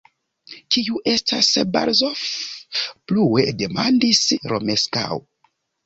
[0.75, 2.25] Kiu estas Barazof?
[3.13, 4.27] plue demandis
[4.57, 5.11] Romeskaŭ.